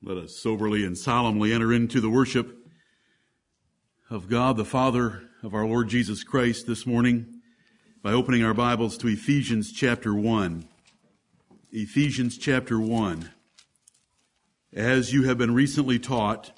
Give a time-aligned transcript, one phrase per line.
[0.00, 2.56] Let us soberly and solemnly enter into the worship
[4.08, 7.40] of God, the Father of our Lord Jesus Christ this morning
[8.00, 10.68] by opening our Bibles to Ephesians chapter 1.
[11.72, 13.28] Ephesians chapter 1.
[14.72, 16.52] As you have been recently taught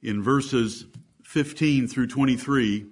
[0.00, 0.86] in verses
[1.24, 2.86] 15 through 23,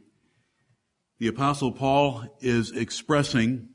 [1.20, 3.68] the apostle Paul is expressing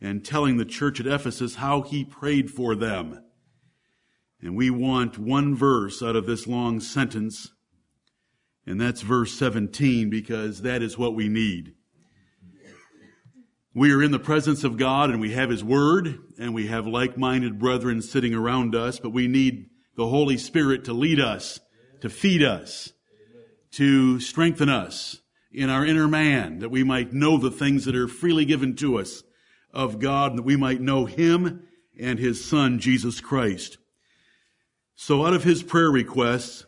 [0.00, 3.24] and telling the church at Ephesus how he prayed for them
[4.42, 7.50] and we want one verse out of this long sentence,
[8.66, 11.74] and that's verse 17, because that is what we need.
[13.74, 16.86] We are in the presence of God and we have His Word and we have
[16.86, 21.58] like-minded brethren sitting around us, but we need the Holy Spirit to lead us,
[22.02, 22.92] to feed us,
[23.72, 28.08] to strengthen us in our inner man, that we might know the things that are
[28.08, 29.22] freely given to us
[29.72, 31.66] of God, that we might know Him
[31.98, 33.78] and His Son, Jesus Christ.
[35.04, 36.64] So out of his prayer requests,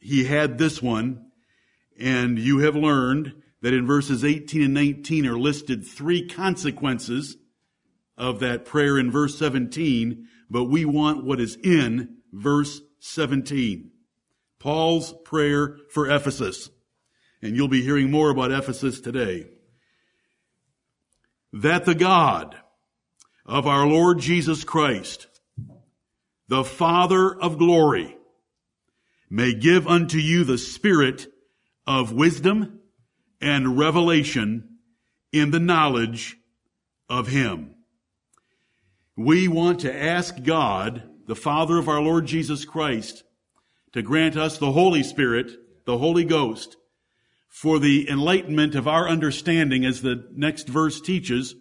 [0.00, 1.26] he had this one,
[2.00, 7.36] and you have learned that in verses 18 and 19 are listed three consequences
[8.16, 13.90] of that prayer in verse 17, but we want what is in verse 17.
[14.58, 16.70] Paul's prayer for Ephesus.
[17.42, 19.44] And you'll be hearing more about Ephesus today.
[21.52, 22.56] That the God
[23.44, 25.26] of our Lord Jesus Christ,
[26.48, 28.16] the Father of glory,
[29.30, 31.26] may give unto you the spirit
[31.86, 32.80] of wisdom
[33.40, 34.78] and revelation
[35.32, 36.36] in the knowledge
[37.08, 37.74] of Him.
[39.16, 43.24] We want to ask God, the Father of our Lord Jesus Christ,
[43.92, 45.50] to grant us the Holy Spirit,
[45.86, 46.76] the Holy Ghost,
[47.48, 51.54] for the enlightenment of our understanding, as the next verse teaches,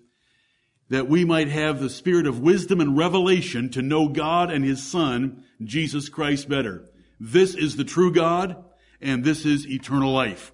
[0.89, 4.83] that we might have the spirit of wisdom and revelation to know God and His
[4.83, 6.89] Son, Jesus Christ, better.
[7.19, 8.63] This is the true God,
[9.01, 10.51] and this is eternal life.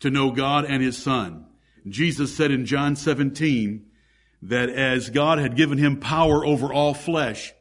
[0.00, 1.46] To know God and His Son.
[1.88, 3.86] Jesus said in John 17
[4.42, 7.52] that as God had given Him power over all flesh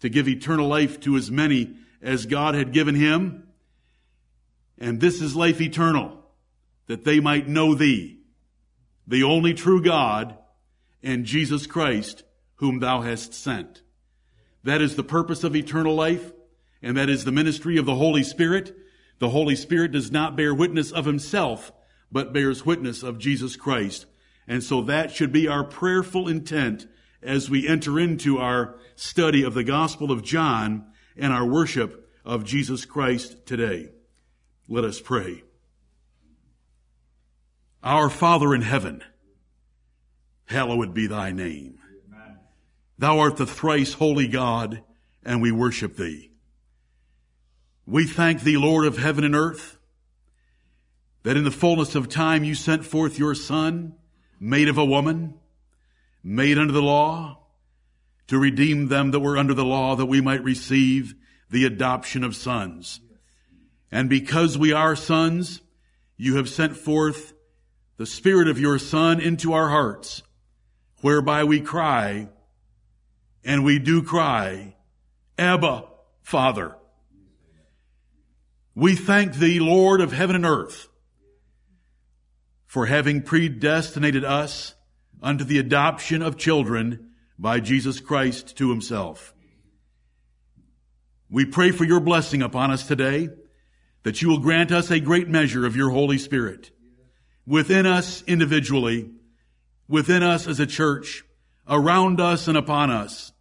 [0.00, 3.48] to give eternal life to as many as God had given Him,
[4.78, 6.24] and this is life eternal,
[6.86, 8.20] that they might know Thee,
[9.06, 10.36] the only true God,
[11.08, 12.22] and Jesus Christ,
[12.56, 13.80] whom thou hast sent.
[14.62, 16.32] That is the purpose of eternal life,
[16.82, 18.76] and that is the ministry of the Holy Spirit.
[19.18, 21.72] The Holy Spirit does not bear witness of himself,
[22.12, 24.04] but bears witness of Jesus Christ.
[24.46, 26.86] And so that should be our prayerful intent
[27.22, 32.44] as we enter into our study of the Gospel of John and our worship of
[32.44, 33.92] Jesus Christ today.
[34.68, 35.42] Let us pray.
[37.82, 39.02] Our Father in heaven,
[40.48, 41.78] hallowed be thy name.
[42.12, 42.38] Amen.
[42.98, 44.82] Thou art the thrice holy God,
[45.24, 46.32] and we worship thee.
[47.86, 49.78] We thank thee, Lord of heaven and earth,
[51.22, 53.94] that in the fullness of time you sent forth your Son,
[54.40, 55.34] made of a woman,
[56.22, 57.38] made under the law,
[58.28, 61.14] to redeem them that were under the law, that we might receive
[61.50, 63.00] the adoption of sons.
[63.90, 65.62] And because we are sons,
[66.16, 67.32] you have sent forth
[67.96, 70.22] the Spirit of your Son into our hearts,
[71.00, 72.28] whereby we cry,
[73.44, 74.74] and we do cry,
[75.38, 75.84] Abba,
[76.22, 76.76] Father.
[78.74, 80.88] We thank thee, Lord of heaven and earth,
[82.66, 84.74] for having predestinated us
[85.22, 89.34] unto the adoption of children by Jesus Christ to himself.
[91.30, 93.28] We pray for your blessing upon us today,
[94.02, 96.70] that you will grant us a great measure of your Holy Spirit
[97.46, 99.10] within us individually
[99.88, 101.24] within us as a church,
[101.68, 103.32] around us and upon us,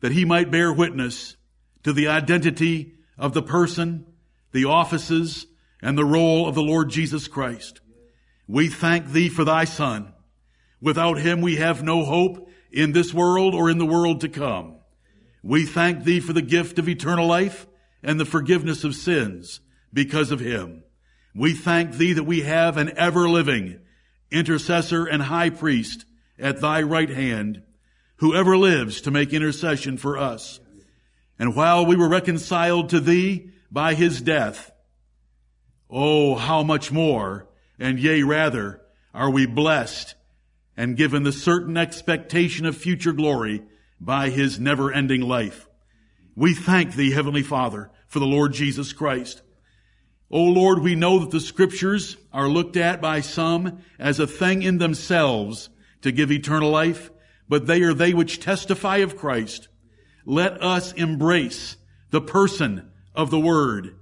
[0.00, 1.36] that he might bear witness
[1.82, 4.06] to the identity of the person,
[4.52, 5.46] the offices,
[5.82, 7.80] and the role of the Lord Jesus Christ.
[8.46, 10.12] We thank thee for thy son.
[10.80, 14.76] Without him we have no hope in this world or in the world to come.
[15.42, 17.66] We thank thee for the gift of eternal life
[18.02, 19.60] and the forgiveness of sins
[19.92, 20.82] because of him.
[21.34, 23.80] We thank thee that we have an ever living
[24.30, 26.04] intercessor and high priest
[26.38, 27.62] at thy right hand,
[28.16, 30.60] whoever lives to make intercession for us.
[31.38, 34.70] And while we were reconciled to thee by his death,
[35.88, 37.48] oh, how much more,
[37.78, 38.82] and yea, rather,
[39.14, 40.14] are we blessed
[40.76, 43.62] and given the certain expectation of future glory
[44.00, 45.68] by his never ending life.
[46.34, 49.42] We thank thee, Heavenly Father, for the Lord Jesus Christ.
[50.30, 54.62] O Lord, we know that the scriptures are looked at by some as a thing
[54.62, 55.70] in themselves
[56.02, 57.10] to give eternal life,
[57.48, 59.68] but they are they which testify of Christ.
[60.24, 61.76] Let us embrace
[62.10, 63.96] the person of the Word,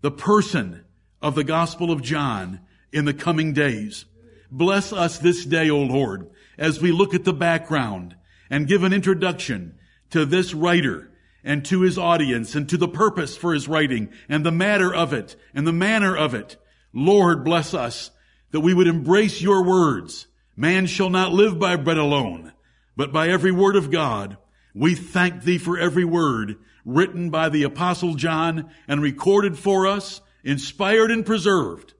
[0.00, 0.84] the person
[1.20, 2.60] of the Gospel of John
[2.90, 4.06] in the coming days.
[4.50, 8.16] Bless us this day, O Lord, as we look at the background
[8.48, 9.78] and give an introduction
[10.10, 11.10] to this writer
[11.44, 15.12] and to his audience and to the purpose for his writing and the matter of
[15.12, 16.56] it and the manner of it.
[16.92, 18.10] Lord, bless us
[18.50, 20.26] that we would embrace your words.
[20.56, 22.52] Man shall not live by bread alone,
[22.96, 24.38] but by every word of God.
[24.74, 30.20] We thank thee for every word written by the apostle John and recorded for us,
[30.42, 31.94] inspired and preserved,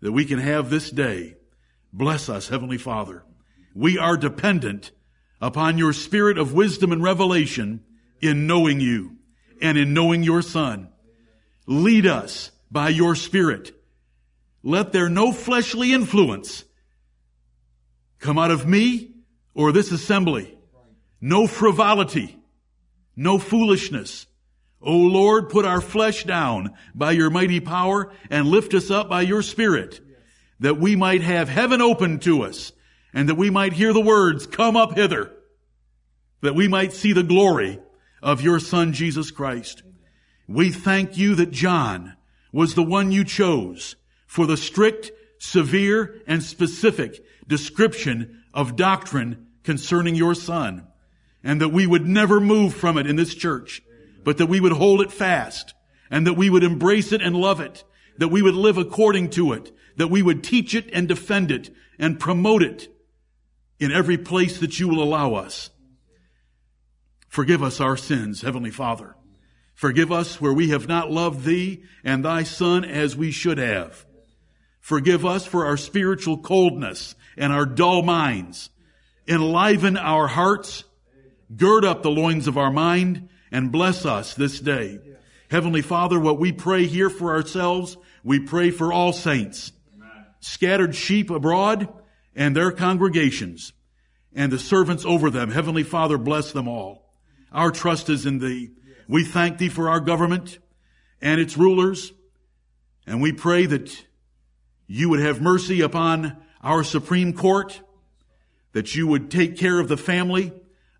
[0.00, 1.36] that we can have this day.
[1.92, 3.24] Bless us, Heavenly Father.
[3.74, 4.90] We are dependent
[5.40, 7.84] upon your spirit of wisdom and revelation
[8.20, 9.16] in knowing you
[9.60, 10.88] and in knowing your son.
[11.66, 13.72] Lead us by your spirit
[14.62, 16.64] let there no fleshly influence
[18.18, 19.12] come out of me
[19.54, 20.56] or this assembly.
[21.20, 22.38] No frivolity,
[23.16, 24.26] no foolishness.
[24.80, 29.22] O Lord, put our flesh down by your mighty power and lift us up by
[29.22, 30.00] your spirit
[30.60, 32.72] that we might have heaven open to us
[33.12, 35.32] and that we might hear the words, come up hither,
[36.42, 37.80] that we might see the glory
[38.22, 39.82] of your son Jesus Christ.
[40.46, 42.16] We thank you that John
[42.52, 50.14] was the one you chose for the strict, severe, and specific description of doctrine concerning
[50.14, 50.86] your son.
[51.44, 53.82] And that we would never move from it in this church,
[54.24, 55.74] but that we would hold it fast
[56.10, 57.84] and that we would embrace it and love it,
[58.18, 61.70] that we would live according to it, that we would teach it and defend it
[61.98, 62.88] and promote it
[63.78, 65.70] in every place that you will allow us.
[67.28, 69.14] Forgive us our sins, Heavenly Father.
[69.74, 74.04] Forgive us where we have not loved Thee and Thy Son as we should have.
[74.80, 78.70] Forgive us for our spiritual coldness and our dull minds.
[79.28, 80.84] Enliven our hearts.
[81.54, 84.98] Gird up the loins of our mind and bless us this day.
[85.50, 89.72] Heavenly Father, what we pray here for ourselves, we pray for all saints,
[90.40, 91.88] scattered sheep abroad
[92.34, 93.72] and their congregations
[94.34, 95.50] and the servants over them.
[95.50, 97.07] Heavenly Father, bless them all.
[97.52, 98.70] Our trust is in Thee.
[99.08, 100.58] We thank Thee for our government
[101.20, 102.12] and its rulers.
[103.06, 104.04] And we pray that
[104.86, 107.80] you would have mercy upon our Supreme Court,
[108.72, 110.52] that you would take care of the family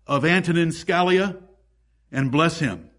[0.07, 1.41] of Antonin Scalia
[2.11, 2.89] and bless him.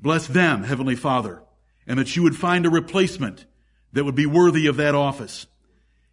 [0.00, 1.42] Bless them, Heavenly Father,
[1.86, 3.46] and that you would find a replacement
[3.92, 5.46] that would be worthy of that office.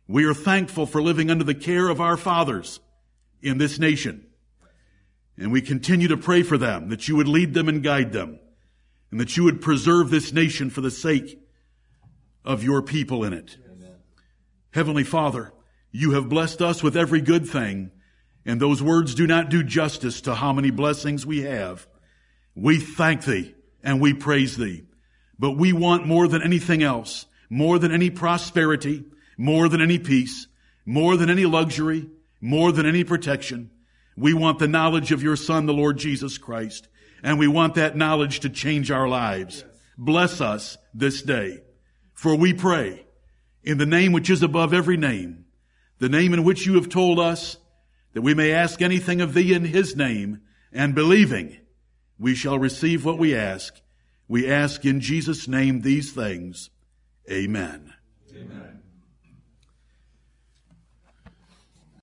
[0.07, 2.79] We are thankful for living under the care of our fathers
[3.41, 4.25] in this nation.
[5.37, 8.39] And we continue to pray for them, that you would lead them and guide them,
[9.09, 11.39] and that you would preserve this nation for the sake
[12.43, 13.57] of your people in it.
[14.71, 15.51] Heavenly Father,
[15.91, 17.91] you have blessed us with every good thing,
[18.45, 21.87] and those words do not do justice to how many blessings we have.
[22.55, 24.83] We thank thee and we praise thee,
[25.37, 29.05] but we want more than anything else, more than any prosperity,
[29.37, 30.47] more than any peace,
[30.85, 33.69] more than any luxury, more than any protection.
[34.15, 36.87] We want the knowledge of your Son, the Lord Jesus Christ,
[37.23, 39.63] and we want that knowledge to change our lives.
[39.97, 41.61] Bless us this day,
[42.13, 43.05] for we pray
[43.63, 45.45] in the name which is above every name,
[45.99, 47.57] the name in which you have told us
[48.13, 50.41] that we may ask anything of thee in his name,
[50.73, 51.57] and believing
[52.19, 53.81] we shall receive what we ask.
[54.27, 56.69] We ask in Jesus' name these things.
[57.29, 57.93] Amen.
[58.35, 58.80] Amen.